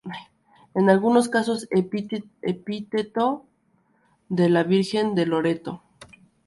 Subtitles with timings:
[0.03, 0.17] Es
[0.81, 3.45] en algunos casos epíteto
[4.29, 5.83] de la Virgen de Loreto.